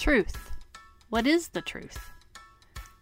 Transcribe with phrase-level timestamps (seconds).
[0.00, 0.52] Truth.
[1.10, 2.10] What is the truth?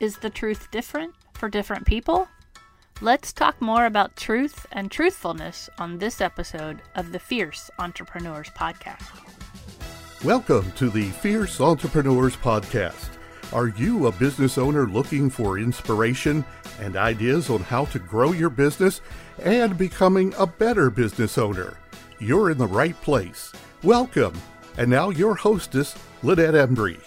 [0.00, 2.26] Is the truth different for different people?
[3.00, 9.14] Let's talk more about truth and truthfulness on this episode of the Fierce Entrepreneurs Podcast.
[10.24, 13.10] Welcome to the Fierce Entrepreneurs Podcast.
[13.52, 16.44] Are you a business owner looking for inspiration
[16.80, 19.02] and ideas on how to grow your business
[19.44, 21.76] and becoming a better business owner?
[22.18, 23.52] You're in the right place.
[23.84, 24.32] Welcome.
[24.78, 27.02] And now your hostess, Lynette Embry.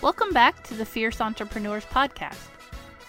[0.00, 2.48] Welcome back to the Fierce Entrepreneurs Podcast.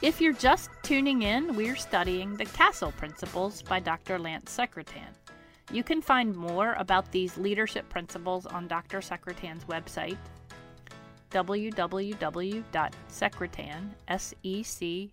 [0.02, 4.20] If you're just tuning in, we're studying the CASTLE Principles by Dr.
[4.20, 5.08] Lance Secretan.
[5.72, 9.00] You can find more about these leadership principles on Dr.
[9.00, 10.18] Secretan's website,
[11.32, 15.10] www.secretan, S-E-C-R-E-T-A-N.com.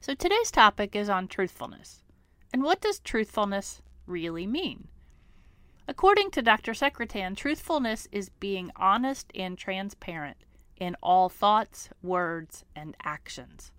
[0.00, 2.04] So today's topic is on truthfulness.
[2.52, 4.86] And what does truthfulness really mean?
[5.90, 6.72] According to Dr.
[6.72, 10.36] Secretan, truthfulness is being honest and transparent
[10.76, 13.72] in all thoughts, words, and actions.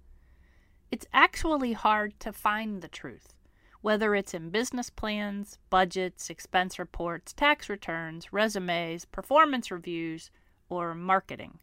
[0.91, 3.33] It's actually hard to find the truth,
[3.79, 10.31] whether it's in business plans, budgets, expense reports, tax returns, resumes, performance reviews,
[10.67, 11.59] or marketing.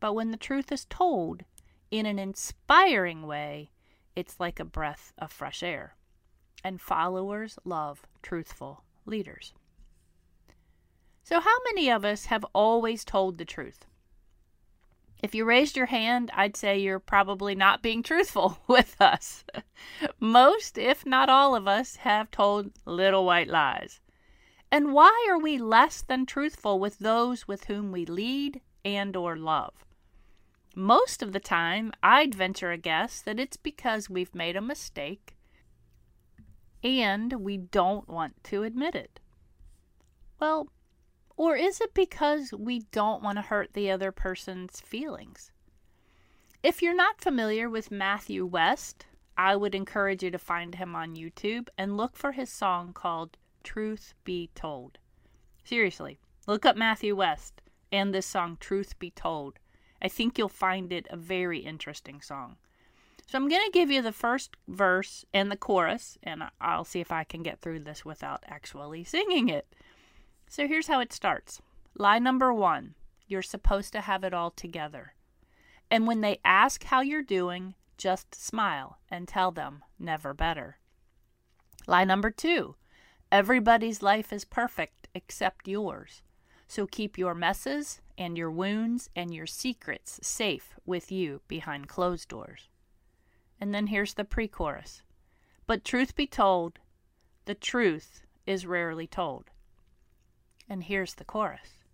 [0.00, 1.44] But when the truth is told
[1.92, 3.70] in an inspiring way,
[4.16, 5.94] it's like a breath of fresh air.
[6.64, 9.52] And followers love truthful leaders.
[11.28, 13.84] So, how many of us have always told the truth?
[15.22, 19.44] If you raised your hand, I'd say you're probably not being truthful with us.
[20.18, 24.00] Most, if not all of us, have told little white lies.
[24.72, 29.36] And why are we less than truthful with those with whom we lead and or
[29.36, 29.84] love?
[30.74, 35.36] Most of the time, I'd venture a guess that it's because we've made a mistake
[36.82, 39.20] and we don't want to admit it.
[40.40, 40.70] Well,
[41.38, 45.52] or is it because we don't want to hurt the other person's feelings?
[46.64, 51.14] If you're not familiar with Matthew West, I would encourage you to find him on
[51.14, 54.98] YouTube and look for his song called Truth Be Told.
[55.62, 56.18] Seriously,
[56.48, 59.60] look up Matthew West and this song Truth Be Told.
[60.02, 62.56] I think you'll find it a very interesting song.
[63.28, 66.98] So I'm going to give you the first verse and the chorus, and I'll see
[66.98, 69.72] if I can get through this without actually singing it.
[70.48, 71.60] So here's how it starts
[71.94, 72.94] Lie number one
[73.26, 75.14] you're supposed to have it all together.
[75.90, 80.78] And when they ask how you're doing, just smile and tell them never better.
[81.86, 82.76] Lie number two
[83.30, 86.22] everybody's life is perfect except yours.
[86.66, 92.28] So keep your messes and your wounds and your secrets safe with you behind closed
[92.28, 92.68] doors.
[93.60, 95.02] And then here's the pre chorus.
[95.66, 96.78] But truth be told,
[97.44, 99.50] the truth is rarely told.
[100.68, 101.84] And here's the chorus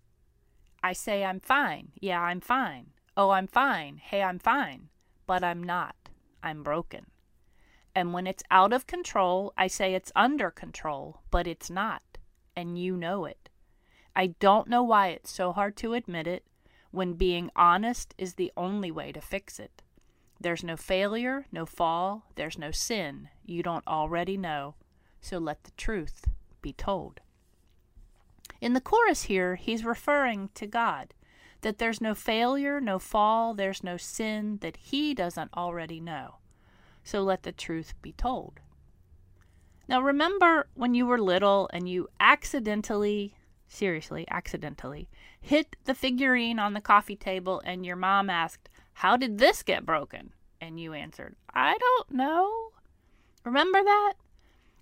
[0.83, 1.93] I say I'm fine.
[1.99, 2.91] Yeah, I'm fine.
[3.17, 3.97] Oh, I'm fine.
[3.97, 4.89] Hey, I'm fine.
[5.25, 5.95] But I'm not.
[6.43, 7.07] I'm broken.
[7.95, 12.03] And when it's out of control, I say it's under control, but it's not.
[12.55, 13.49] And you know it.
[14.15, 16.45] I don't know why it's so hard to admit it
[16.91, 19.81] when being honest is the only way to fix it.
[20.39, 24.75] There's no failure, no fall, there's no sin you don't already know,
[25.21, 26.25] so let the truth
[26.61, 27.21] be told.
[28.61, 31.13] In the chorus here, he's referring to God,
[31.61, 36.35] that there's no failure, no fall, there's no sin that he doesn't already know.
[37.03, 38.59] So let the truth be told.
[39.87, 43.35] Now, remember when you were little and you accidentally,
[43.67, 49.37] seriously, accidentally, hit the figurine on the coffee table and your mom asked, How did
[49.37, 50.33] this get broken?
[50.59, 52.71] And you answered, I don't know.
[53.43, 54.13] Remember that?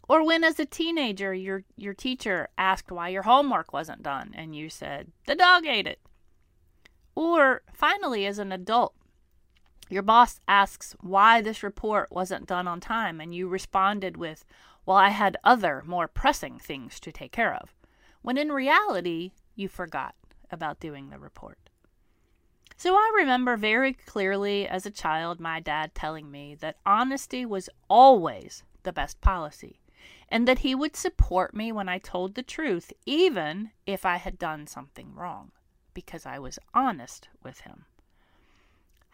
[0.09, 4.55] Or when as a teenager your your teacher asked why your homework wasn't done and
[4.55, 6.01] you said, "The dog ate it."
[7.15, 8.95] Or finally as an adult,
[9.89, 14.43] your boss asks why this report wasn't done on time and you responded with,
[14.85, 17.73] "Well, I had other more pressing things to take care of."
[18.21, 20.15] When in reality, you forgot
[20.51, 21.69] about doing the report.
[22.75, 27.69] So I remember very clearly as a child my dad telling me that honesty was
[27.87, 29.79] always the best policy
[30.29, 34.39] and that he would support me when I told the truth, even if I had
[34.39, 35.51] done something wrong,
[35.93, 37.85] because I was honest with him.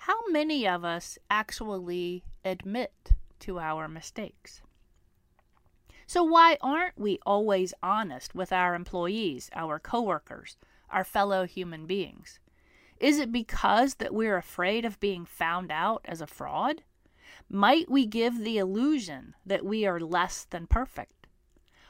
[0.04, 4.62] How many of us actually admit to our mistakes?
[6.08, 10.58] So, why aren't we always honest with our employees, our coworkers,
[10.90, 12.40] our fellow human beings?
[13.00, 16.84] Is it because that we're afraid of being found out as a fraud?
[17.48, 21.28] Might we give the illusion that we are less than perfect?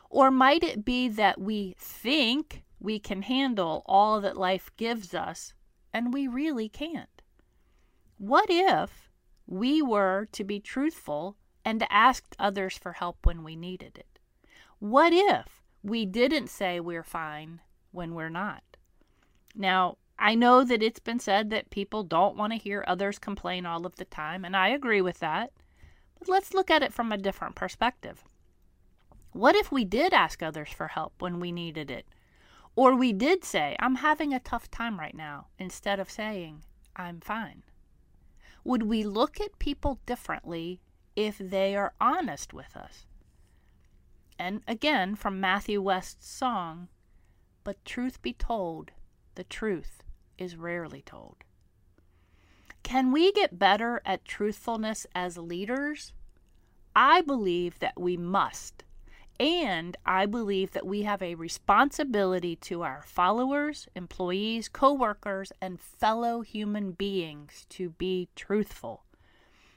[0.10, 5.54] Or might it be that we think we can handle all that life gives us,
[5.94, 7.22] and we really can't.
[8.18, 9.10] What if
[9.48, 11.36] we were to be truthful
[11.66, 14.20] and asked others for help when we needed it?
[14.80, 17.62] What if we didn't say we're fine
[17.92, 18.64] when we're not?
[19.56, 23.66] Now, I know that it's been said that people don't want to hear others complain
[23.66, 25.54] all of the time, and I agree with that.
[26.20, 28.26] But let's look at it from a different perspective.
[29.32, 32.06] What if we did ask others for help when we needed it?
[32.76, 36.64] Or we did say, I'm having a tough time right now, instead of saying,
[36.98, 37.64] I'm fine?
[38.66, 40.82] Would we look at people differently
[41.16, 43.06] if they are honest with us?
[44.38, 46.90] And again, from Matthew West's song,
[47.64, 48.92] But truth be told,
[49.36, 50.04] the truth
[50.40, 51.44] is rarely told.
[52.82, 56.14] Can we get better at truthfulness as leaders?
[56.96, 58.84] I believe that we must.
[59.40, 66.42] And I believe that we have a responsibility to our followers, employees, coworkers, and fellow
[66.42, 69.04] human beings to be truthful.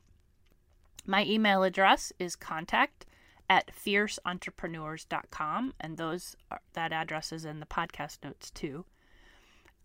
[1.10, 3.06] My email address is contact
[3.48, 8.84] at fierceentrepreneurs.com, and those are, that address is in the podcast notes too.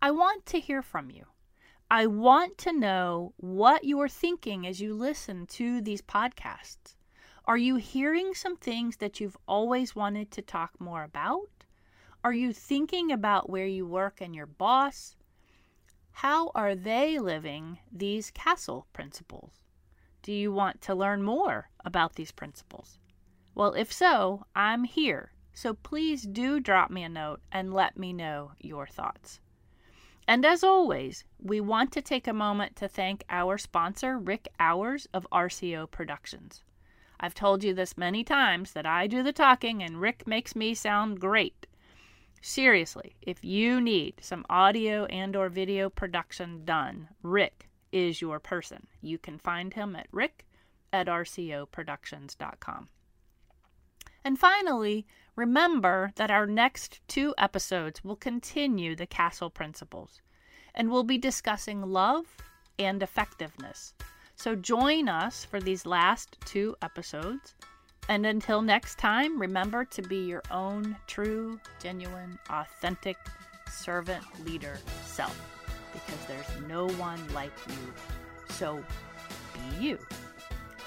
[0.02, 1.24] I want to hear from you.
[1.90, 6.94] I want to know what you're thinking as you listen to these podcasts.
[7.46, 11.64] Are you hearing some things that you've always wanted to talk more about?
[12.22, 15.16] Are you thinking about where you work and your boss?
[16.10, 19.63] How are they living these castle principles?
[20.24, 22.98] Do you want to learn more about these principles?
[23.54, 25.32] Well, if so, I'm here.
[25.52, 29.40] So please do drop me a note and let me know your thoughts.
[30.26, 35.06] And as always, we want to take a moment to thank our sponsor, Rick Hours
[35.12, 36.64] of RCO Productions.
[37.20, 40.74] I've told you this many times that I do the talking and Rick makes me
[40.74, 41.66] sound great.
[42.40, 48.88] Seriously, if you need some audio and or video production done, Rick is your person.
[49.00, 50.44] You can find him at rick
[50.92, 52.88] at rcoproductions.com.
[54.24, 55.06] And finally,
[55.36, 60.20] remember that our next two episodes will continue the castle principles
[60.74, 62.26] and we'll be discussing love
[62.78, 63.94] and effectiveness.
[64.34, 67.54] So join us for these last two episodes.
[68.08, 73.16] And until next time, remember to be your own true, genuine, authentic
[73.70, 75.38] servant leader self
[75.92, 76.26] because
[76.74, 77.78] no one like you.
[78.48, 78.82] So
[79.54, 79.98] be you.